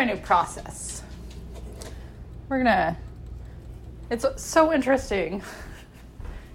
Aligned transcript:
A 0.00 0.06
new 0.06 0.16
process. 0.16 1.02
We're 2.48 2.56
gonna. 2.56 2.96
It's 4.08 4.24
so 4.36 4.72
interesting. 4.72 5.42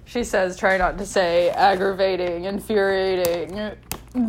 She 0.07 0.23
says, 0.23 0.55
try 0.55 0.77
not 0.77 0.99
to 0.99 1.05
say 1.05 1.49
aggravating, 1.49 2.45
infuriating, 2.45 3.71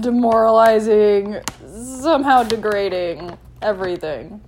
demoralizing, 0.01 1.37
somehow 1.69 2.43
degrading, 2.43 3.37
everything. 3.61 4.41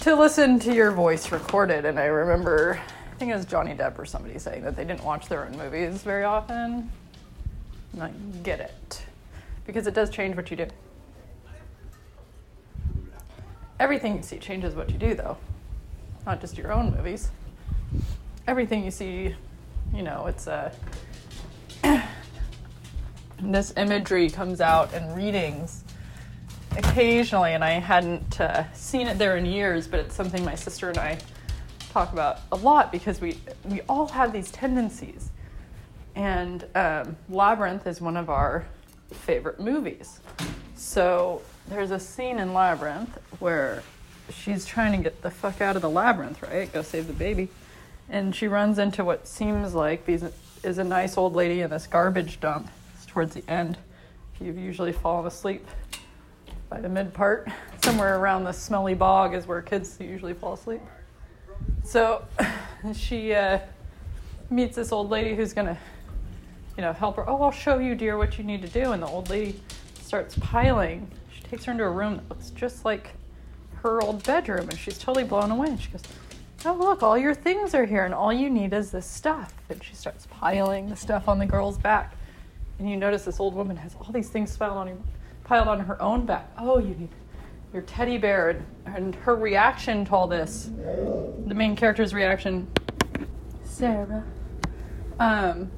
To 0.00 0.16
listen 0.16 0.58
to 0.58 0.74
your 0.74 0.90
voice 0.90 1.30
recorded, 1.30 1.84
and 1.84 2.00
I 2.00 2.06
remember, 2.06 2.80
I 3.12 3.14
think 3.16 3.30
it 3.30 3.36
was 3.36 3.46
Johnny 3.46 3.74
Depp 3.74 3.96
or 3.96 4.04
somebody 4.04 4.38
saying 4.40 4.64
that 4.64 4.76
they 4.76 4.84
didn't 4.84 5.04
watch 5.04 5.28
their 5.28 5.46
own 5.46 5.56
movies 5.56 6.02
very 6.02 6.24
often. 6.24 6.90
And 7.92 8.02
I 8.02 8.10
get 8.42 8.58
it. 8.60 9.06
Because 9.66 9.86
it 9.86 9.94
does 9.94 10.10
change 10.10 10.36
what 10.36 10.50
you 10.50 10.56
do. 10.56 10.66
Everything 13.78 14.16
you 14.16 14.22
see 14.22 14.38
changes 14.38 14.74
what 14.74 14.90
you 14.90 14.98
do, 14.98 15.14
though, 15.14 15.36
not 16.24 16.40
just 16.40 16.56
your 16.56 16.72
own 16.72 16.94
movies. 16.96 17.30
Everything 18.46 18.84
you 18.84 18.90
see, 18.90 19.34
you 19.94 20.02
know, 20.02 20.26
it's 20.26 20.46
a. 20.46 20.72
this 23.42 23.74
imagery 23.76 24.30
comes 24.30 24.62
out 24.62 24.94
in 24.94 25.14
readings 25.14 25.84
occasionally, 26.76 27.52
and 27.52 27.62
I 27.62 27.72
hadn't 27.72 28.40
uh, 28.40 28.72
seen 28.72 29.06
it 29.06 29.18
there 29.18 29.36
in 29.36 29.44
years, 29.44 29.86
but 29.86 30.00
it's 30.00 30.14
something 30.14 30.42
my 30.44 30.54
sister 30.54 30.88
and 30.88 30.98
I 30.98 31.18
talk 31.90 32.12
about 32.12 32.40
a 32.52 32.56
lot 32.56 32.90
because 32.92 33.20
we 33.20 33.38
we 33.64 33.82
all 33.88 34.08
have 34.08 34.32
these 34.32 34.50
tendencies, 34.50 35.30
and 36.14 36.64
um, 36.74 37.16
Labyrinth 37.28 37.86
is 37.86 38.00
one 38.00 38.16
of 38.16 38.30
our 38.30 38.66
favorite 39.10 39.60
movies. 39.60 40.20
So 40.76 41.40
there's 41.68 41.90
a 41.90 41.98
scene 41.98 42.38
in 42.38 42.52
Labyrinth 42.52 43.18
where 43.38 43.82
she's 44.30 44.66
trying 44.66 44.92
to 44.92 45.02
get 45.02 45.22
the 45.22 45.30
fuck 45.30 45.60
out 45.60 45.74
of 45.74 45.82
the 45.82 45.90
labyrinth, 45.90 46.42
right? 46.42 46.70
Go 46.72 46.82
save 46.82 47.06
the 47.06 47.12
baby. 47.12 47.48
And 48.08 48.34
she 48.34 48.46
runs 48.46 48.78
into 48.78 49.02
what 49.02 49.26
seems 49.26 49.74
like 49.74 50.04
these 50.04 50.22
is 50.62 50.78
a 50.78 50.84
nice 50.84 51.16
old 51.16 51.34
lady 51.34 51.62
in 51.62 51.70
this 51.70 51.86
garbage 51.86 52.40
dump. 52.40 52.68
It's 52.94 53.06
towards 53.06 53.34
the 53.34 53.42
end. 53.48 53.78
You've 54.40 54.58
usually 54.58 54.92
fallen 54.92 55.26
asleep 55.26 55.66
by 56.68 56.80
the 56.80 56.88
mid 56.88 57.14
part. 57.14 57.48
Somewhere 57.82 58.18
around 58.18 58.44
the 58.44 58.52
smelly 58.52 58.94
bog 58.94 59.34
is 59.34 59.46
where 59.46 59.62
kids 59.62 59.96
usually 59.98 60.34
fall 60.34 60.54
asleep. 60.54 60.82
So 61.84 62.24
she 62.94 63.32
uh, 63.32 63.60
meets 64.50 64.76
this 64.76 64.92
old 64.92 65.08
lady 65.08 65.34
who's 65.34 65.52
gonna, 65.52 65.78
you 66.76 66.82
know, 66.82 66.92
help 66.92 67.16
her. 67.16 67.28
Oh, 67.28 67.42
I'll 67.42 67.50
show 67.50 67.78
you, 67.78 67.94
dear, 67.94 68.18
what 68.18 68.36
you 68.38 68.44
need 68.44 68.62
to 68.62 68.68
do. 68.68 68.92
And 68.92 69.02
the 69.02 69.06
old 69.06 69.30
lady 69.30 69.60
starts 70.06 70.38
piling 70.38 71.10
She 71.34 71.42
takes 71.42 71.64
her 71.64 71.72
into 71.72 71.84
a 71.84 71.90
room 71.90 72.16
that 72.16 72.28
looks 72.30 72.50
just 72.50 72.84
like 72.84 73.14
her 73.82 74.00
old 74.00 74.22
bedroom, 74.24 74.68
and 74.68 74.78
she's 74.78 74.98
totally 74.98 75.24
blown 75.24 75.50
away. 75.50 75.68
And 75.68 75.80
she 75.80 75.90
goes, 75.90 76.02
Oh, 76.64 76.74
look, 76.74 77.02
all 77.02 77.18
your 77.18 77.34
things 77.34 77.74
are 77.74 77.84
here, 77.84 78.04
and 78.04 78.14
all 78.14 78.32
you 78.32 78.48
need 78.48 78.72
is 78.72 78.90
this 78.90 79.06
stuff. 79.06 79.52
And 79.68 79.82
she 79.82 79.94
starts 79.94 80.26
piling 80.30 80.88
the 80.88 80.96
stuff 80.96 81.28
on 81.28 81.38
the 81.38 81.46
girl's 81.46 81.76
back. 81.76 82.16
And 82.78 82.88
you 82.88 82.96
notice 82.96 83.24
this 83.24 83.40
old 83.40 83.54
woman 83.54 83.76
has 83.76 83.94
all 83.96 84.10
these 84.12 84.28
things 84.28 84.56
piled 84.56 84.76
on, 84.76 84.88
her, 84.88 84.96
piled 85.44 85.68
on 85.68 85.80
her 85.80 86.00
own 86.00 86.24
back. 86.24 86.50
Oh, 86.58 86.78
you 86.78 86.94
need 86.94 87.10
your 87.72 87.82
teddy 87.82 88.16
bear. 88.16 88.50
And, 88.50 88.66
and 88.86 89.14
her 89.16 89.36
reaction 89.36 90.04
to 90.06 90.12
all 90.14 90.26
this, 90.26 90.70
the 91.46 91.54
main 91.54 91.76
character's 91.76 92.14
reaction, 92.14 92.66
Sarah, 93.64 94.24
um, 95.20 95.70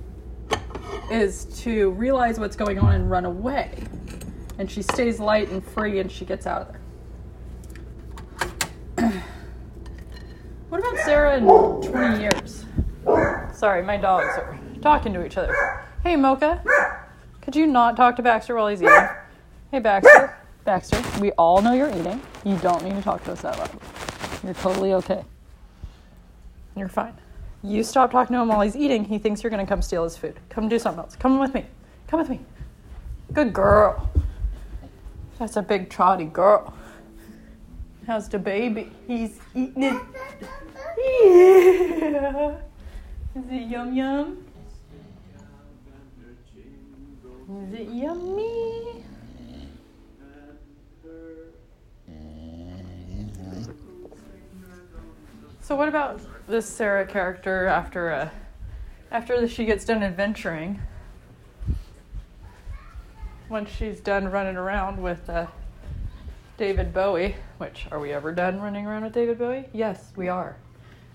is 1.10 1.46
to 1.62 1.90
realize 1.92 2.38
what's 2.38 2.56
going 2.56 2.78
on 2.78 2.94
and 2.94 3.10
run 3.10 3.24
away 3.24 3.72
and 4.58 4.70
she 4.70 4.82
stays 4.82 5.18
light 5.20 5.48
and 5.50 5.64
free 5.64 6.00
and 6.00 6.10
she 6.10 6.24
gets 6.24 6.46
out 6.46 6.62
of 6.62 6.68
there. 8.98 9.12
what 10.68 10.80
about 10.80 10.98
Sarah 11.04 11.38
in 11.38 11.44
20 11.44 12.20
years? 12.20 12.66
Sorry, 13.56 13.82
my 13.82 13.96
dogs 13.96 14.36
are 14.36 14.58
talking 14.82 15.14
to 15.14 15.24
each 15.24 15.36
other. 15.36 15.54
Hey, 16.02 16.16
Mocha, 16.16 16.62
could 17.40 17.56
you 17.56 17.66
not 17.66 17.96
talk 17.96 18.16
to 18.16 18.22
Baxter 18.22 18.54
while 18.54 18.68
he's 18.68 18.82
eating? 18.82 19.08
Hey, 19.70 19.78
Baxter. 19.78 20.36
Baxter, 20.64 21.02
we 21.20 21.32
all 21.32 21.62
know 21.62 21.72
you're 21.72 21.90
eating. 21.90 22.20
You 22.44 22.56
don't 22.58 22.84
need 22.84 22.94
to 22.94 23.02
talk 23.02 23.24
to 23.24 23.32
us 23.32 23.40
that 23.42 23.58
loud. 23.58 23.70
You're 24.44 24.54
totally 24.54 24.92
okay. 24.94 25.24
You're 26.76 26.88
fine. 26.88 27.14
You 27.62 27.82
stop 27.82 28.12
talking 28.12 28.34
to 28.34 28.42
him 28.42 28.48
while 28.48 28.60
he's 28.60 28.76
eating, 28.76 29.04
he 29.04 29.18
thinks 29.18 29.42
you're 29.42 29.50
going 29.50 29.64
to 29.64 29.68
come 29.68 29.82
steal 29.82 30.04
his 30.04 30.16
food. 30.16 30.38
Come 30.48 30.68
do 30.68 30.78
something 30.78 31.02
else. 31.02 31.16
Come 31.16 31.38
with 31.38 31.54
me. 31.54 31.64
Come 32.06 32.20
with 32.20 32.28
me. 32.28 32.40
Good 33.32 33.52
girl. 33.52 34.08
That's 35.38 35.56
a 35.56 35.62
big 35.62 35.88
trotty 35.88 36.24
girl. 36.24 36.74
How's 38.06 38.28
the 38.28 38.38
baby? 38.38 38.90
He's 39.06 39.38
eating 39.54 39.84
it. 39.84 40.02
Yeah. 40.98 42.56
Is 43.36 43.44
it 43.50 43.68
yum 43.68 43.94
yum? 43.94 44.44
Is 47.48 47.74
it 47.74 47.88
yummy? 47.88 49.04
So 55.60 55.76
what 55.76 55.88
about 55.88 56.20
this 56.48 56.66
Sarah 56.66 57.06
character 57.06 57.66
after 57.66 58.10
uh, 58.10 58.30
after 59.12 59.46
she 59.46 59.66
gets 59.66 59.84
done 59.84 60.02
adventuring? 60.02 60.80
Once 63.48 63.70
she's 63.70 64.00
done 64.00 64.28
running 64.30 64.56
around 64.56 65.02
with 65.02 65.28
uh, 65.30 65.46
David 66.58 66.92
Bowie, 66.92 67.36
which 67.56 67.86
are 67.90 67.98
we 67.98 68.12
ever 68.12 68.32
done 68.32 68.60
running 68.60 68.86
around 68.86 69.04
with 69.04 69.14
David 69.14 69.38
Bowie? 69.38 69.64
Yes, 69.72 70.12
we 70.16 70.28
are. 70.28 70.56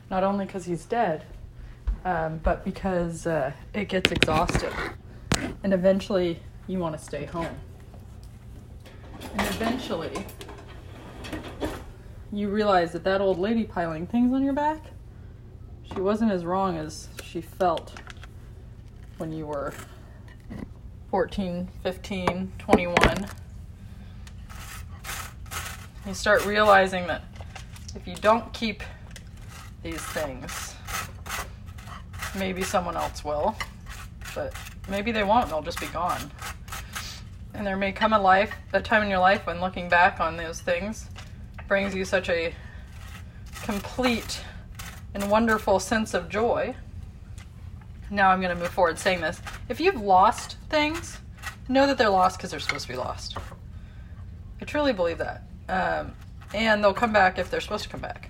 Not 0.10 0.24
only 0.24 0.46
because 0.46 0.66
he's 0.66 0.86
dead, 0.86 1.26
um, 2.06 2.40
but 2.44 2.66
because 2.66 3.28
uh, 3.28 3.52
it 3.74 3.88
gets 3.88 4.12
exhausted. 4.12 4.74
And 5.64 5.74
eventually 5.74 6.42
you 6.68 6.80
want 6.80 6.98
to 6.98 7.04
stay 7.04 7.26
home. 7.26 7.56
And 9.36 9.48
eventually 9.48 10.26
you 12.32 12.50
realize 12.50 12.92
that 12.94 13.04
that 13.04 13.22
old 13.22 13.38
lady 13.38 13.64
piling 13.64 14.08
things 14.08 14.34
on 14.34 14.44
your 14.44 14.54
back, 14.54 14.82
she 15.84 16.02
wasn't 16.02 16.32
as 16.32 16.46
wrong 16.46 16.78
as 16.78 17.10
she 17.24 17.42
felt 17.42 17.94
when 19.18 19.32
you 19.32 19.46
were 19.46 19.74
14, 21.14 21.70
15, 21.84 22.52
21, 22.58 23.28
you 26.08 26.14
start 26.16 26.44
realizing 26.44 27.06
that 27.06 27.22
if 27.96 28.08
you 28.08 28.16
don't 28.16 28.52
keep 28.52 28.82
these 29.84 30.02
things, 30.02 30.74
maybe 32.36 32.64
someone 32.64 32.98
else 32.98 33.24
will, 33.24 33.56
but 34.34 34.56
maybe 34.90 35.12
they 35.12 35.24
won't 35.24 35.50
they'll 35.50 35.62
just 35.62 35.80
be 35.80 35.86
gone. 35.86 36.32
And 37.54 37.64
there 37.68 37.78
may 37.78 37.92
come 37.92 38.14
a 38.14 38.20
life, 38.20 38.52
a 38.74 38.82
time 38.82 39.04
in 39.04 39.10
your 39.12 39.20
life 39.20 39.46
when 39.46 39.62
looking 39.62 39.90
back 39.90 40.20
on 40.20 40.36
those 40.36 40.62
things 40.62 41.12
brings 41.68 41.94
you 41.94 42.06
such 42.06 42.28
a 42.30 42.56
complete 43.62 44.42
and 45.14 45.30
wonderful 45.30 45.80
sense 45.80 46.16
of 46.16 46.28
joy 46.28 46.74
now 48.14 48.30
I'm 48.30 48.42
going 48.42 48.56
to 48.56 48.62
move 48.62 48.70
forward 48.70 49.00
saying 49.00 49.22
this. 49.22 49.42
If 49.70 49.80
you've 49.80 50.02
lost 50.02 50.58
things, 50.70 51.20
know 51.70 51.88
that 51.88 51.98
they're 51.98 52.10
lost 52.10 52.38
because 52.38 52.52
they're 52.52 52.60
supposed 52.60 52.86
to 52.88 52.92
be 52.92 52.98
lost. 52.98 53.38
I 54.62 54.66
truly 54.66 54.94
believe 54.94 55.18
that. 55.20 55.44
Um, 55.70 56.14
and 56.54 56.84
they'll 56.84 56.94
come 56.94 57.14
back 57.14 57.40
if 57.40 57.50
they're 57.50 57.62
supposed 57.62 57.84
to 57.84 57.90
come 57.90 58.02
back, 58.02 58.30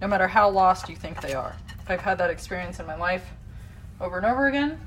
no 0.00 0.08
matter 0.08 0.28
how 0.28 0.50
lost 0.50 0.88
you 0.88 0.96
think 0.96 1.20
they 1.20 1.34
are. 1.34 1.56
I've 1.88 2.00
had 2.00 2.18
that 2.18 2.30
experience 2.30 2.80
in 2.80 2.86
my 2.86 2.96
life 2.96 3.24
over 4.00 4.16
and 4.16 4.26
over 4.26 4.48
again. 4.48 4.80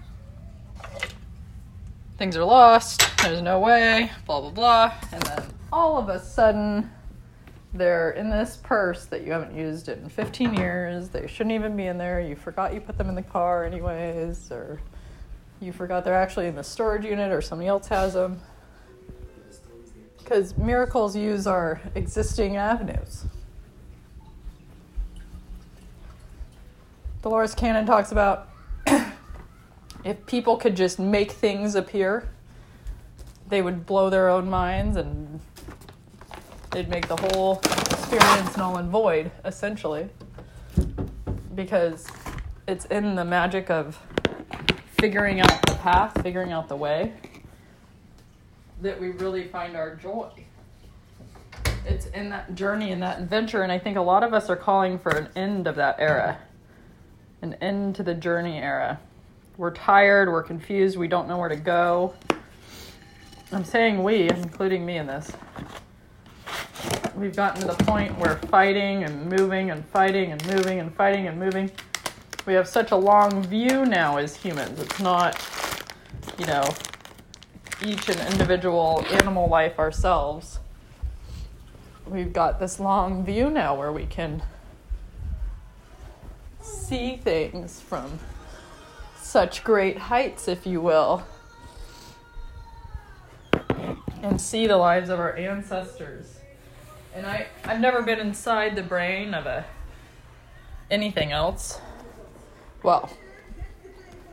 Things 2.18 2.36
are 2.36 2.44
lost, 2.44 3.04
there's 3.22 3.42
no 3.42 3.60
way, 3.60 4.12
blah, 4.26 4.42
blah, 4.42 4.50
blah. 4.50 4.94
And 5.12 5.22
then 5.24 5.44
all 5.72 5.98
of 5.98 6.10
a 6.10 6.20
sudden, 6.20 6.90
they're 7.74 8.12
in 8.12 8.30
this 8.30 8.58
purse 8.58 9.06
that 9.06 9.24
you 9.24 9.32
haven't 9.32 9.56
used 9.56 9.88
in 9.88 10.10
15 10.10 10.56
years. 10.56 11.10
They 11.10 11.28
shouldn't 11.28 11.54
even 11.54 11.76
be 11.78 11.86
in 11.86 11.98
there. 11.98 12.20
You 12.20 12.36
forgot 12.36 12.74
you 12.74 12.82
put 12.82 12.98
them 12.98 13.10
in 13.10 13.16
the 13.16 13.22
car, 13.22 13.66
anyways, 13.66 14.52
or 14.52 14.80
you 15.60 15.72
forgot 15.72 16.04
they're 16.04 16.14
actually 16.14 16.48
in 16.48 16.56
the 16.56 16.64
storage 16.64 17.06
unit 17.06 17.32
or 17.32 17.42
somebody 17.42 17.68
else 17.68 17.88
has 17.88 18.14
them. 18.14 18.40
Because 20.18 20.58
miracles 20.58 21.16
use 21.16 21.48
our 21.48 21.82
existing 21.96 22.58
avenues. 22.58 23.26
Dolores 27.22 27.56
Cannon 27.56 27.86
talks 27.86 28.12
about 28.12 28.50
if 30.04 30.26
people 30.26 30.58
could 30.58 30.76
just 30.76 31.00
make 31.00 31.32
things 31.32 31.76
appear, 31.76 32.30
they 33.48 33.62
would 33.62 33.86
blow 33.86 34.10
their 34.10 34.30
own 34.30 34.50
minds 34.50 34.98
and 34.98 35.40
they'd 36.72 36.90
make 36.90 37.08
the 37.08 37.16
whole 37.16 37.60
experience 37.64 38.56
null 38.58 38.78
and 38.78 38.90
void, 38.90 39.32
essentially. 39.46 40.10
Because 41.56 42.06
it's 42.68 42.86
in 42.86 43.16
the 43.16 43.26
magic 43.26 43.70
of 43.70 44.00
figuring 45.00 45.42
out 45.42 45.62
the 45.68 45.76
path, 45.76 46.22
figuring 46.24 46.52
out 46.52 46.68
the 46.68 46.76
way, 46.76 47.14
that 48.82 49.00
we 49.00 49.10
really 49.10 49.48
find 49.48 49.76
our 49.76 49.96
joy. 49.96 50.30
it's 51.86 52.08
in 52.08 52.30
that 52.30 52.54
journey 52.56 52.92
and 52.92 53.02
that 53.02 53.20
adventure, 53.20 53.62
and 53.62 53.72
I 53.72 53.80
think 53.80 53.98
a 53.98 54.02
lot 54.02 54.24
of 54.24 54.34
us 54.34 54.50
are 54.50 54.56
calling 54.56 55.00
for 55.00 55.10
an 55.12 55.30
end 55.36 55.68
of 55.68 55.76
that 55.76 55.96
era, 56.00 56.40
an 57.42 57.54
end 57.56 57.96
to 57.96 58.04
the 58.04 58.14
journey 58.14 58.58
era. 58.58 59.00
We're 59.58 59.72
tired, 59.72 60.30
we're 60.30 60.44
confused, 60.44 60.98
we 60.98 61.08
don't 61.08 61.28
know 61.28 61.38
where 61.38 61.50
to 61.50 61.56
go. 61.56 62.14
I'm 63.52 63.64
saying 63.64 64.04
we, 64.04 64.30
including 64.30 64.86
me 64.86 64.98
in 64.98 65.08
this. 65.08 65.32
We've 67.16 67.36
gotten 67.36 67.62
to 67.62 67.68
the 67.68 67.84
point 67.86 68.18
where 68.20 68.36
fighting 68.36 69.04
and 69.04 69.26
moving 69.28 69.72
and 69.72 69.86
fighting 69.86 70.32
and 70.32 70.46
moving 70.48 70.80
and 70.80 70.94
fighting 70.94 71.28
and 71.28 71.40
moving. 71.40 71.72
We 72.48 72.54
have 72.54 72.68
such 72.68 72.92
a 72.92 72.96
long 72.96 73.44
view 73.44 73.86
now 73.86 74.16
as 74.18 74.38
humans. 74.38 74.80
It's 74.80 75.02
not, 75.02 75.38
you 76.40 76.46
know, 76.46 76.64
each 77.86 78.08
an 78.08 78.20
individual 78.32 79.06
animal 79.12 79.50
life 79.50 79.78
ourselves. 79.78 80.60
We've 82.08 82.32
got 82.32 82.62
this 82.62 82.80
long 82.80 83.26
view 83.26 83.50
now 83.50 83.76
where 83.78 83.92
we 83.92 84.06
can 84.06 84.44
see 86.62 87.18
things 87.18 87.82
from 87.82 88.18
such 89.22 89.66
great 89.66 89.98
heights, 89.98 90.48
if 90.48 90.66
you 90.66 90.80
will 90.80 91.24
and 94.24 94.40
see 94.40 94.68
the 94.68 94.78
lives 94.78 95.10
of 95.10 95.20
our 95.20 95.36
ancestors. 95.36 96.40
And 97.14 97.26
I, 97.26 97.48
I've 97.66 97.82
never 97.82 98.02
been 98.02 98.20
inside 98.20 98.78
the 98.78 98.84
brain 98.84 99.34
of 99.34 99.46
a 99.46 99.66
anything 100.90 101.34
else. 101.34 101.82
Well, 102.84 103.10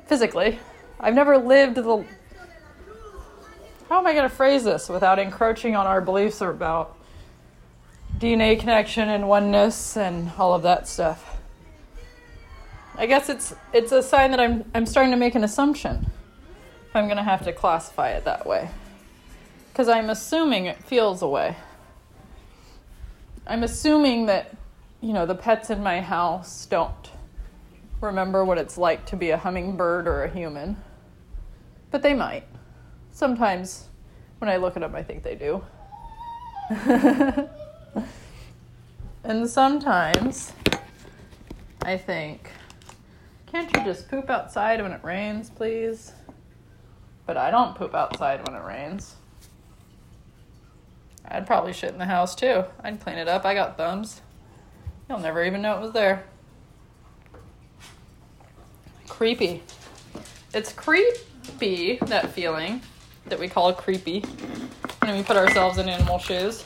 physically. 0.07 0.59
I've 1.01 1.15
never 1.15 1.39
lived 1.39 1.77
the 1.77 2.05
how 3.89 3.99
am 3.99 4.07
I 4.07 4.13
going 4.13 4.29
to 4.29 4.35
phrase 4.35 4.65
this 4.65 4.89
without 4.89 5.19
encroaching 5.19 5.77
on 5.77 5.87
our 5.87 6.01
beliefs 6.01 6.41
about 6.41 6.97
DNA 8.19 8.59
connection 8.59 9.11
and 9.11 9.29
oneness 9.29 9.97
and 9.97 10.33
all 10.39 10.55
of 10.55 10.63
that 10.63 10.89
stuff? 10.89 11.39
I 12.97 13.07
guess 13.07 13.29
it's 13.29 13.55
it's 13.73 13.93
a 13.93 14.03
sign 14.03 14.31
that 14.31 14.41
I'm 14.41 14.65
I'm 14.75 14.87
starting 14.87 15.13
to 15.13 15.17
make 15.17 15.35
an 15.35 15.45
assumption. 15.45 16.11
I'm 16.95 17.07
going 17.07 17.17
to 17.17 17.25
have 17.25 17.45
to 17.45 17.53
classify 17.53 18.11
it 18.11 18.25
that 18.25 18.47
way 18.47 18.71
because 19.69 19.89
I'm 19.89 20.11
assuming 20.11 20.67
it 20.67 20.83
feels 20.85 21.23
a 21.23 21.29
way. 21.29 21.57
I'm 23.47 23.65
assuming 23.65 24.27
that, 24.27 24.57
you 25.01 25.13
know, 25.13 25.27
the 25.27 25.35
pets 25.35 25.71
in 25.71 25.83
my 25.83 26.01
house 26.01 26.67
don't 26.67 27.11
remember 28.01 28.45
what 28.45 28.59
it's 28.59 28.77
like 28.77 29.07
to 29.07 29.17
be 29.17 29.31
a 29.31 29.37
hummingbird 29.37 30.07
or 30.07 30.25
a 30.25 30.31
human, 30.31 30.77
but 31.91 32.03
they 32.03 32.15
might. 32.15 32.45
Sometimes 33.13 33.89
when 34.39 34.49
I 34.49 34.57
look 34.57 34.77
at 34.77 34.81
them, 34.81 34.95
I 34.95 35.03
think 35.03 35.23
they 35.23 35.35
do. 35.35 35.65
and 39.25 39.49
sometimes 39.49 40.53
I 41.83 41.97
think, 41.97 42.51
can't 43.47 43.75
you 43.75 43.85
just 43.85 44.09
poop 44.09 44.31
outside 44.31 44.81
when 44.83 44.93
it 44.93 45.05
rains, 45.05 45.51
please? 45.51 46.13
But 47.27 47.37
I 47.37 47.51
don't 47.51 47.75
poop 47.77 47.95
outside 47.95 48.47
when 48.47 48.57
it 48.57 48.65
rains. 48.65 49.17
I'd 51.27 51.47
probably 51.47 51.73
shit 51.73 51.93
in 51.93 51.99
the 51.99 52.05
house 52.05 52.35
too. 52.35 52.65
I'd 52.83 53.01
clean 53.01 53.17
it 53.17 53.29
up. 53.29 53.45
I 53.45 53.55
got 53.55 53.77
thumbs. 53.77 54.21
You'll 55.09 55.21
never 55.21 55.45
even 55.45 55.63
know 55.63 55.77
it 55.77 55.81
was 55.81 55.93
there. 55.93 56.25
Creepy. 59.09 59.63
It's 60.53 60.73
creepy, 60.73 61.99
that 62.03 62.31
feeling 62.31 62.81
that 63.27 63.39
we 63.39 63.49
call 63.49 63.73
creepy 63.73 64.21
when 65.03 65.17
we 65.17 65.23
put 65.23 65.37
ourselves 65.37 65.79
in 65.79 65.89
animal 65.89 66.19
shoes. 66.19 66.65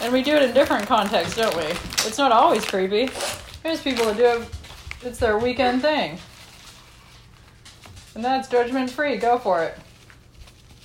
And 0.00 0.12
we 0.12 0.22
do 0.22 0.34
it 0.34 0.42
in 0.42 0.52
different 0.52 0.86
contexts, 0.86 1.36
don't 1.36 1.56
we? 1.56 1.64
It's 2.06 2.18
not 2.18 2.32
always 2.32 2.64
creepy. 2.64 3.10
There's 3.62 3.82
people 3.82 4.06
that 4.06 4.16
do 4.16 4.42
it, 4.42 4.48
it's 5.02 5.18
their 5.18 5.38
weekend 5.38 5.82
thing. 5.82 6.18
And 8.14 8.24
that's 8.24 8.48
judgment 8.48 8.90
free. 8.90 9.16
Go 9.16 9.38
for 9.38 9.62
it. 9.62 9.76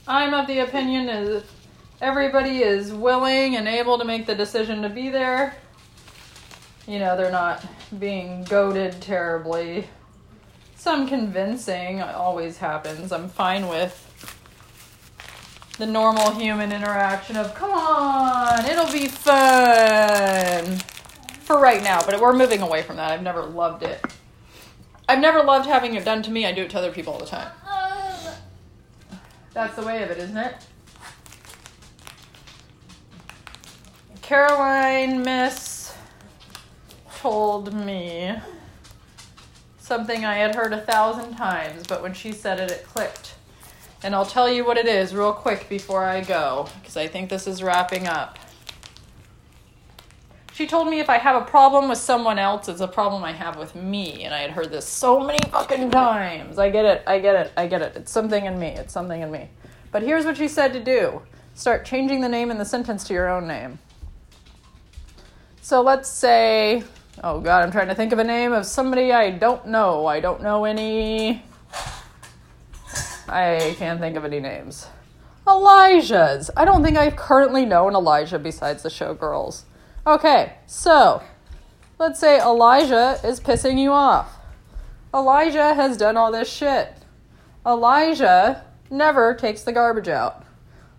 I'm 0.08 0.34
of 0.34 0.48
the 0.48 0.60
opinion 0.60 1.06
that 1.06 1.44
everybody 2.02 2.60
is 2.60 2.92
willing 2.92 3.56
and 3.56 3.68
able 3.68 3.98
to 3.98 4.06
make 4.06 4.26
the 4.26 4.36
decision 4.36 4.82
to 4.82 4.90
be 4.90 5.10
there. 5.10 5.56
You 6.88 7.00
know, 7.00 7.16
they're 7.16 7.32
not 7.32 7.64
being 8.00 8.44
goaded 8.44 9.02
terribly. 9.02 9.88
Some 10.82 11.08
convincing 11.08 12.02
always 12.02 12.58
happens. 12.58 13.12
I'm 13.12 13.30
fine 13.30 13.68
with 13.68 13.94
the 15.78 15.86
normal 15.86 16.32
human 16.32 16.72
interaction 16.72 17.38
of, 17.38 17.54
come 17.54 17.70
on, 17.70 18.66
it'll 18.66 18.92
be 18.92 19.08
fun. 19.08 20.78
For 21.44 21.60
right 21.60 21.84
now, 21.84 22.02
but 22.04 22.20
we're 22.20 22.34
moving 22.34 22.64
away 22.64 22.82
from 22.82 22.96
that. 22.96 23.12
I've 23.12 23.22
never 23.22 23.44
loved 23.44 23.84
it. 23.84 24.04
I've 25.08 25.20
never 25.20 25.44
loved 25.44 25.68
having 25.68 25.94
it 25.94 26.04
done 26.04 26.24
to 26.24 26.32
me. 26.32 26.48
I 26.48 26.52
do 26.52 26.64
it 26.64 26.72
to 26.72 26.80
other 26.80 26.92
people 26.92 27.14
all 27.14 27.20
the 27.20 27.28
time. 27.28 27.52
That's 29.54 29.76
the 29.76 29.84
way 29.84 30.02
of 30.02 30.10
it, 30.10 30.18
isn't 30.18 30.36
it? 30.36 30.56
Caroline 34.24 35.22
Myss 35.22 35.94
told 37.20 37.72
me 37.72 38.36
something 39.92 40.24
I 40.24 40.36
had 40.36 40.56
heard 40.56 40.72
a 40.72 40.80
thousand 40.80 41.36
times, 41.36 41.86
but 41.86 42.02
when 42.02 42.14
she 42.14 42.32
said 42.32 42.62
it, 42.62 42.72
it 42.72 42.86
clicked. 42.86 43.34
And 44.04 44.16
I'll 44.16 44.26
tell 44.26 44.50
you 44.50 44.64
what 44.64 44.78
it 44.78 44.88
is 44.88 45.14
real 45.14 45.34
quick 45.34 45.68
before 45.68 46.06
I 46.06 46.22
go, 46.22 46.70
because 46.80 46.96
I 46.96 47.10
think 47.10 47.30
this 47.30 47.46
is 47.46 47.62
wrapping 47.62 48.08
up. 48.08 48.40
She 50.54 50.66
told 50.66 50.88
me 50.88 51.02
if 51.02 51.10
I 51.10 51.18
have 51.18 51.42
a 51.42 51.44
problem 51.44 51.90
with 51.90 51.98
someone 51.98 52.40
else, 52.40 52.70
it's 52.70 52.80
a 52.80 52.88
problem 52.88 53.26
I 53.26 53.34
have 53.34 53.58
with 53.58 53.76
me. 53.76 54.24
And 54.24 54.34
I 54.34 54.40
had 54.40 54.52
heard 54.52 54.72
this 54.72 54.88
so 54.88 55.20
many 55.20 55.40
fucking 55.50 55.92
times. 55.92 56.58
I 56.58 56.70
get 56.70 56.86
it, 56.86 57.04
I 57.06 57.20
get 57.20 57.36
it, 57.36 57.52
I 57.58 57.68
get 57.68 57.82
it. 57.82 57.98
It's 57.98 58.14
something 58.14 58.46
in 58.46 58.58
me, 58.58 58.68
it's 58.68 58.94
something 58.94 59.22
in 59.22 59.30
me. 59.30 59.50
But 59.92 60.04
here's 60.04 60.24
what 60.24 60.38
she 60.38 60.48
said 60.48 60.72
to 60.72 60.82
do 60.82 61.22
start 61.54 61.84
changing 61.84 62.22
the 62.22 62.30
name 62.30 62.50
in 62.50 62.58
the 62.58 62.64
sentence 62.64 63.04
to 63.10 63.14
your 63.14 63.28
own 63.28 63.46
name. 63.46 63.78
So 65.62 65.82
let's 65.82 66.08
say, 66.08 66.84
oh 67.24 67.40
God, 67.40 67.64
I'm 67.64 67.72
trying 67.72 67.88
to 67.88 67.96
think 67.96 68.12
of 68.12 68.20
a 68.20 68.24
name 68.24 68.52
of 68.54 68.66
somebody 68.66 69.12
I 69.12 69.32
don't 69.32 69.68
know. 69.68 70.06
I 70.06 70.20
don't 70.20 70.42
know 70.42 70.66
any. 70.66 71.44
I 73.28 73.76
can't 73.78 74.00
think 74.00 74.18
of 74.18 74.26
any 74.26 74.40
names. 74.40 74.88
Elijah's. 75.48 76.52
I 76.56 76.66
don't 76.66 76.84
think 76.84 76.98
I 76.98 77.12
currently 77.12 77.66
know 77.66 77.88
an 77.88 77.96
Elijah 77.96 78.40
besides 78.40 78.84
the 78.84 78.90
showgirls. 78.90 79.64
Okay, 80.06 80.54
so 80.68 81.22
let's 82.00 82.20
say 82.20 82.40
Elijah 82.40 83.20
is 83.24 83.40
pissing 83.40 83.80
you 83.80 83.92
off. 83.92 84.38
Elijah 85.14 85.74
has 85.74 85.98
done 85.98 86.18
all 86.18 86.32
this 86.32 86.52
shit. 86.52 86.94
Elijah 87.66 88.66
never 88.90 89.34
takes 89.34 89.64
the 89.64 89.72
garbage 89.72 90.08
out. 90.08 90.46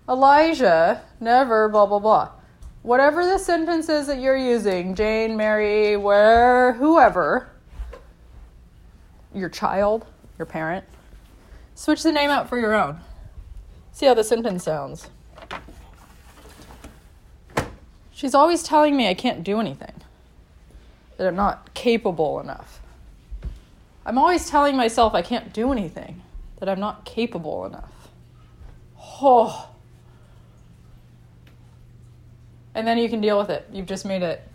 Elijah 0.09 1.03
never 1.21 1.69
blah 1.69 1.87
blah 1.87 1.99
blah 1.99 2.31
whatever 2.83 3.25
the 3.25 3.39
sentence 3.39 3.89
is 3.89 4.07
that 4.09 4.21
you're 4.21 4.37
using, 4.37 4.95
Jane, 4.95 5.37
Mary, 5.37 5.97
where, 5.97 6.75
whoever, 6.75 7.49
your 9.35 9.49
child, 9.49 10.07
your 10.39 10.47
parent, 10.47 10.85
switch 11.75 12.03
the 12.03 12.13
name 12.13 12.31
out 12.31 12.49
for 12.49 12.59
your 12.59 12.75
own. 12.75 12.99
See 13.93 14.07
how 14.07 14.15
the 14.15 14.25
sentence 14.25 14.65
sounds. 14.65 15.09
She's 18.11 18.35
always 18.35 18.63
telling 18.63 18.97
me 18.97 19.09
I 19.09 19.15
can't 19.15 19.43
do 19.43 19.59
anything, 19.59 19.95
that 21.17 21.27
I'm 21.27 21.37
not 21.37 21.75
capable 21.75 22.41
enough. 22.41 22.81
I'm 24.05 24.19
always 24.19 24.49
telling 24.49 24.77
myself 24.77 25.15
I 25.15 25.23
can't 25.23 25.53
do 25.53 25.73
anything, 25.73 26.23
that 26.59 26.69
I'm 26.69 26.81
not 26.81 27.05
capable 27.05 27.65
enough. 27.65 28.09
Oh. 28.99 29.72
And 32.75 32.87
then 32.87 32.99
you 32.99 33.09
can 33.09 33.21
deal 33.21 33.39
with 33.39 33.51
it. 33.51 33.69
You've 33.73 33.87
just 33.87 34.05
made 34.05 34.23
it 34.23 34.47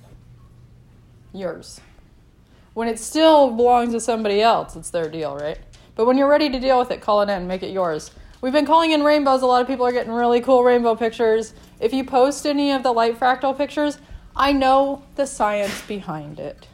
yours. 1.34 1.80
When 2.74 2.88
it 2.88 3.00
still 3.00 3.52
belongs 3.52 3.94
to 3.94 4.00
somebody 4.00 4.42
else, 4.42 4.76
it's 4.76 4.90
their 4.90 5.10
deal, 5.10 5.36
right? 5.36 5.58
But 5.96 6.06
when 6.06 6.18
you're 6.18 6.30
ready 6.30 6.50
to 6.50 6.60
deal 6.60 6.78
with 6.78 6.92
it, 6.92 7.02
call 7.02 7.22
it 7.22 7.30
in, 7.30 7.48
make 7.48 7.64
it 7.64 7.72
yours. 7.72 8.12
We've 8.40 8.54
been 8.54 8.68
calling 8.68 8.92
in 8.92 9.04
rainbows. 9.04 9.42
A 9.42 9.48
lot 9.48 9.62
of 9.62 9.68
people 9.68 9.86
are 9.86 9.92
getting 9.92 10.12
really 10.12 10.42
cool 10.42 10.64
rainbow 10.64 10.96
pictures. 10.96 11.54
If 11.80 11.92
you 11.92 12.04
post 12.04 12.46
any 12.46 12.72
of 12.72 12.84
the 12.84 12.92
light 12.92 13.20
fractal 13.20 13.58
pictures, 13.58 13.98
I 14.36 14.52
know 14.54 15.04
the 15.16 15.26
science 15.26 15.82
behind 15.82 16.40
it. 16.40 16.68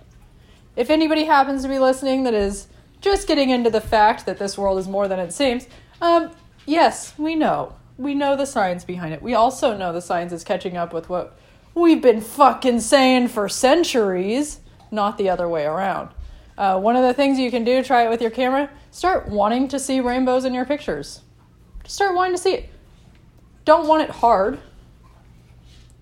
If 0.76 0.90
anybody 0.90 1.24
happens 1.24 1.62
to 1.64 1.70
be 1.70 1.80
listening 1.80 2.24
that 2.24 2.34
is 2.34 2.68
just 3.00 3.28
getting 3.28 3.50
into 3.50 3.70
the 3.70 3.80
fact 3.80 4.26
that 4.26 4.40
this 4.40 4.58
world 4.58 4.80
is 4.80 4.88
more 4.88 5.08
than 5.08 5.20
it 5.20 5.32
seems, 5.32 5.68
um, 6.02 6.32
yes, 6.66 7.14
we 7.18 7.36
know 7.36 7.76
we 7.98 8.16
know 8.16 8.36
the 8.36 8.46
science 8.46 8.84
behind 8.84 9.14
it. 9.14 9.22
We 9.22 9.34
also 9.34 9.78
know 9.78 9.94
the 9.94 10.02
science 10.02 10.32
is 10.32 10.44
catching 10.44 10.78
up 10.78 10.94
with 10.94 11.10
what 11.10 11.38
we've 11.76 12.02
been 12.02 12.22
fucking 12.22 12.82
saying 12.82 13.30
for 13.30 13.48
centuries, 13.48 14.60
not 14.92 15.18
the 15.18 15.30
other 15.30 15.48
way 15.48 15.66
around. 15.66 16.10
Uh, 16.58 16.80
one 16.80 16.96
of 16.96 17.04
the 17.04 17.14
things 17.14 17.40
you 17.40 17.50
can 17.50 17.64
do, 17.64 17.84
try 17.84 18.06
it 18.06 18.10
with 18.10 18.22
your 18.22 18.32
camera, 18.32 18.70
start 18.92 19.28
wanting 19.28 19.68
to 19.68 19.80
see 19.80 20.00
rainbows 20.00 20.46
in 20.46 20.54
your 20.54 20.66
pictures. 20.66 21.22
Just 21.84 21.96
start 21.96 22.16
wanting 22.16 22.36
to 22.36 22.42
see 22.42 22.54
it. 22.54 22.70
Don't 23.66 23.88
want 23.88 24.04
it 24.04 24.10
hard. 24.10 24.60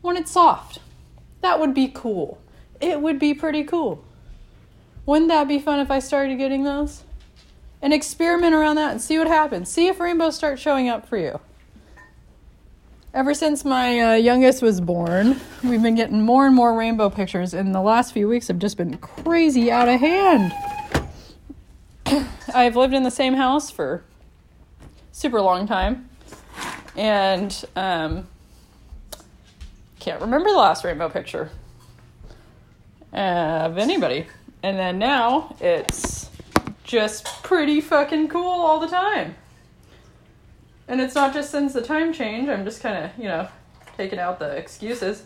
want 0.01 0.17
it 0.17 0.27
soft. 0.27 0.79
That 1.41 1.59
would 1.59 1.73
be 1.73 1.87
cool. 1.87 2.41
It 2.79 3.01
would 3.01 3.19
be 3.19 3.33
pretty 3.33 3.63
cool. 3.63 4.03
Wouldn't 5.05 5.29
that 5.29 5.47
be 5.47 5.59
fun 5.59 5.79
if 5.79 5.89
I 5.91 5.99
started 5.99 6.37
getting 6.37 6.63
those? 6.63 7.03
And 7.81 7.93
experiment 7.93 8.53
around 8.53 8.75
that 8.75 8.91
and 8.91 9.01
see 9.01 9.17
what 9.17 9.27
happens. 9.27 9.69
See 9.69 9.87
if 9.87 9.99
rainbows 9.99 10.35
start 10.35 10.59
showing 10.59 10.87
up 10.87 11.07
for 11.07 11.17
you. 11.17 11.39
Ever 13.13 13.33
since 13.33 13.65
my 13.65 13.99
uh, 13.99 14.13
youngest 14.13 14.61
was 14.61 14.79
born, 14.79 15.41
we've 15.65 15.83
been 15.83 15.95
getting 15.95 16.21
more 16.21 16.45
and 16.45 16.55
more 16.55 16.73
rainbow 16.73 17.09
pictures, 17.09 17.53
and 17.53 17.75
the 17.75 17.81
last 17.81 18.13
few 18.13 18.29
weeks 18.29 18.47
have 18.47 18.57
just 18.57 18.77
been 18.77 18.97
crazy 18.99 19.69
out 19.69 19.89
of 19.89 19.99
hand. 19.99 20.53
I've 22.55 22.77
lived 22.77 22.93
in 22.93 23.03
the 23.03 23.11
same 23.11 23.33
house 23.33 23.69
for 23.69 24.05
super 25.11 25.41
long 25.41 25.67
time, 25.67 26.09
and 26.95 27.65
um, 27.75 28.29
can't 29.99 30.21
remember 30.21 30.49
the 30.49 30.57
last 30.57 30.85
rainbow 30.85 31.09
picture 31.09 31.49
of 33.11 33.77
anybody. 33.77 34.25
And 34.63 34.79
then 34.79 34.99
now 34.99 35.53
it's 35.59 36.29
just 36.85 37.25
pretty 37.43 37.81
fucking 37.81 38.29
cool 38.29 38.61
all 38.61 38.79
the 38.79 38.87
time. 38.87 39.35
And 40.87 40.99
it's 40.99 41.15
not 41.15 41.33
just 41.33 41.51
since 41.51 41.73
the 41.73 41.81
time 41.81 42.11
change, 42.13 42.49
I'm 42.49 42.65
just 42.65 42.81
kind 42.81 43.05
of, 43.05 43.11
you 43.17 43.25
know, 43.25 43.47
taking 43.97 44.19
out 44.19 44.39
the 44.39 44.55
excuses. 44.55 45.23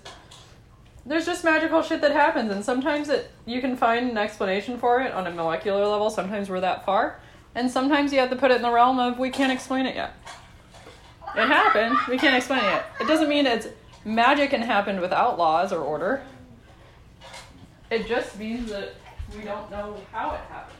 There's 1.05 1.25
just 1.25 1.43
magical 1.43 1.81
shit 1.81 2.01
that 2.01 2.11
happens, 2.11 2.51
and 2.51 2.65
sometimes 2.65 3.09
it 3.09 3.31
you 3.45 3.61
can 3.61 3.77
find 3.77 4.09
an 4.09 4.17
explanation 4.17 4.77
for 4.77 5.01
it 5.01 5.11
on 5.13 5.27
a 5.27 5.31
molecular 5.31 5.85
level. 5.85 6.09
Sometimes 6.09 6.49
we're 6.49 6.61
that 6.61 6.85
far, 6.85 7.19
and 7.53 7.69
sometimes 7.69 8.11
you 8.11 8.19
have 8.19 8.31
to 8.31 8.35
put 8.35 8.51
it 8.51 8.55
in 8.55 8.61
the 8.63 8.71
realm 8.71 8.99
of 8.99 9.19
we 9.19 9.29
can't 9.29 9.51
explain 9.51 9.85
it 9.85 9.95
yet. 9.95 10.13
It 11.35 11.47
happened, 11.47 11.97
we 12.09 12.17
can't 12.17 12.35
explain 12.35 12.59
it 12.59 12.67
yet. 12.67 12.85
It 13.01 13.07
doesn't 13.07 13.29
mean 13.29 13.45
it's 13.45 13.67
magic 14.03 14.53
and 14.53 14.63
happened 14.63 14.99
without 15.01 15.37
laws 15.37 15.71
or 15.71 15.81
order. 15.81 16.23
It 17.91 18.07
just 18.07 18.39
means 18.39 18.71
that 18.71 18.95
we 19.35 19.43
don't 19.43 19.69
know 19.69 19.97
how 20.11 20.33
it 20.33 20.41
happened. 20.49 20.79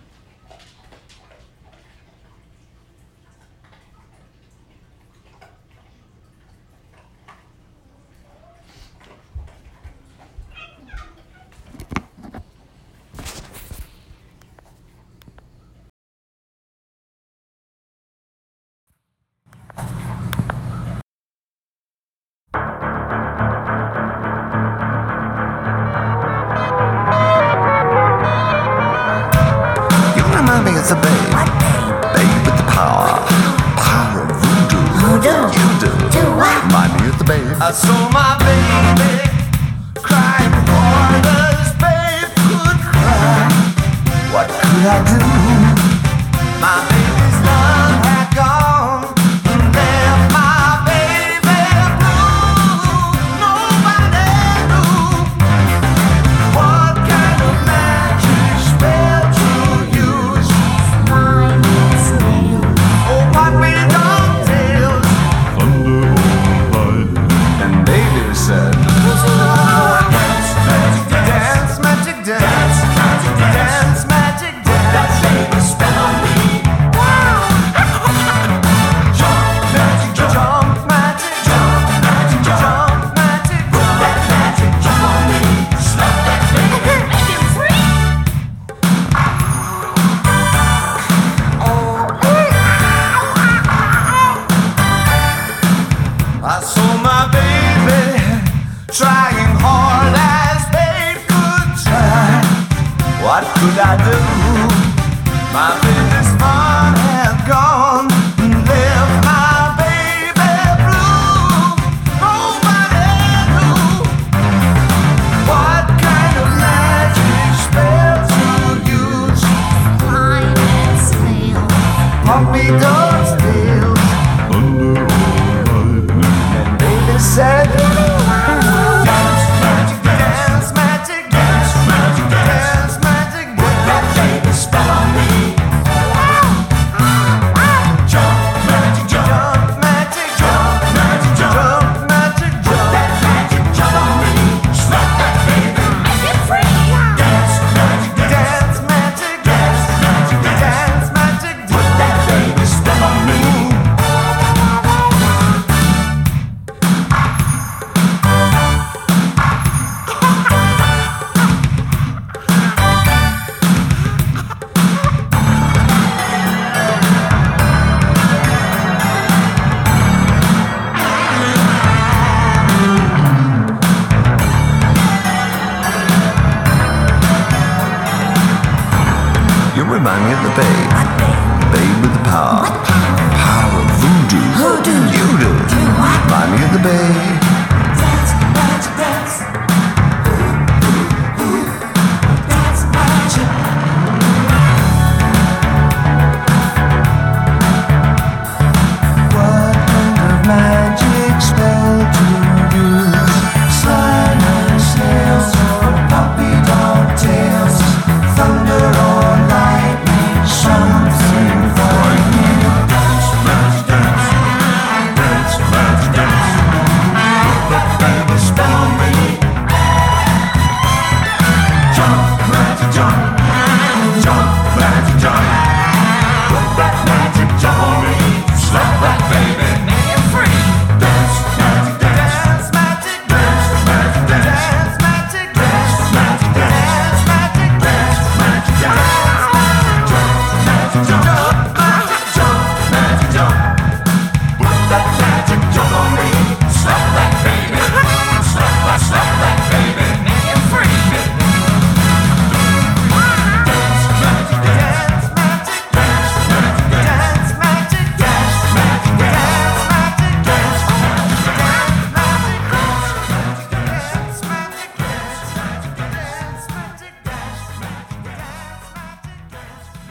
Said, 127.36 127.95